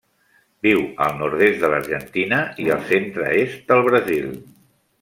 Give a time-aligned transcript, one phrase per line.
[0.67, 4.35] Viu al nord-est de l'Argentina i el centre-est del Brasil.